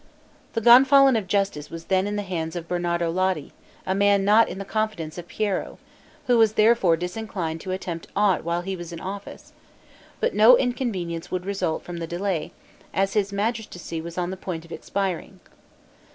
[0.53, 3.51] The Gonfalon of Justice was then in the hands of Bernardo Lotti,
[3.85, 5.77] a man not in the confidence of Piero,
[6.25, 9.53] who was therefore disinclined to attempt aught while he was in office;
[10.19, 12.51] but no inconvenience would result from the delay,
[12.95, 15.39] as his magistracy was on the point of expiring.